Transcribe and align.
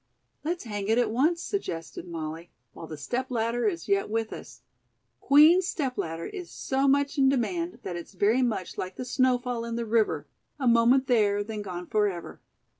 "Let's 0.43 0.63
hang 0.63 0.87
it 0.87 0.97
at 0.97 1.11
once," 1.11 1.43
suggested 1.43 2.07
Molly, 2.07 2.49
"while 2.73 2.87
the 2.87 2.97
step 2.97 3.29
ladder 3.29 3.67
is 3.67 3.87
yet 3.87 4.09
with 4.09 4.33
us. 4.33 4.63
Queen's 5.19 5.67
step 5.67 5.95
ladder 5.95 6.25
is 6.25 6.49
so 6.49 6.87
much 6.87 7.19
in 7.19 7.29
demand 7.29 7.77
that 7.83 7.95
it's 7.95 8.13
very 8.13 8.41
much 8.41 8.79
like 8.79 8.95
the 8.95 9.05
snowfall 9.05 9.63
in 9.63 9.75
the 9.75 9.85
river, 9.85 10.25
'a 10.59 10.67
moment 10.67 11.05
there, 11.05 11.43
then 11.43 11.61
gone 11.61 11.85
forever.'" 11.85 12.41